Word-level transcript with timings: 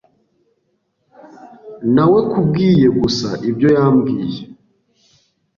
Nawekubwiye 1.93 2.87
gusa 2.99 3.29
ibyo 3.49 3.67
yambwiye. 3.77 4.41